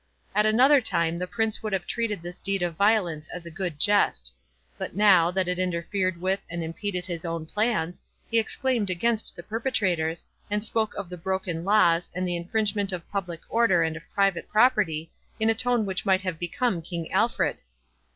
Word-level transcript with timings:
At 0.33 0.47
another 0.47 0.81
time 0.81 1.19
the 1.19 1.27
Prince 1.27 1.61
would 1.61 1.73
have 1.73 1.85
treated 1.85 2.23
this 2.23 2.39
deed 2.39 2.63
of 2.63 2.75
violence 2.75 3.27
as 3.27 3.45
a 3.45 3.51
good 3.51 3.77
jest; 3.77 4.33
but 4.75 4.95
now, 4.95 5.29
that 5.29 5.47
it 5.47 5.59
interfered 5.59 6.19
with 6.19 6.39
and 6.49 6.63
impeded 6.63 7.05
his 7.05 7.23
own 7.23 7.45
plans, 7.45 8.01
he 8.31 8.39
exclaimed 8.39 8.89
against 8.89 9.35
the 9.35 9.43
perpetrators, 9.43 10.25
and 10.49 10.65
spoke 10.65 10.95
of 10.95 11.07
the 11.07 11.19
broken 11.19 11.63
laws, 11.63 12.09
and 12.15 12.27
the 12.27 12.35
infringement 12.35 12.91
of 12.91 13.07
public 13.11 13.41
order 13.47 13.83
and 13.83 13.95
of 13.95 14.01
private 14.11 14.49
property, 14.49 15.11
in 15.39 15.51
a 15.51 15.53
tone 15.53 15.85
which 15.85 16.03
might 16.03 16.21
have 16.21 16.39
become 16.39 16.81
King 16.81 17.11
Alfred. 17.11 17.57